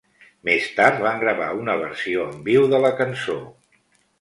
Més 0.47 0.69
tard 0.77 1.03
van 1.03 1.19
gravar 1.25 1.51
una 1.65 1.75
versió 1.83 2.27
en 2.33 2.41
viu 2.51 2.67
de 2.73 2.81
la 2.87 2.95
cançó. 3.03 3.39